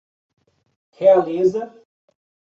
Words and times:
Realeza 0.99 1.71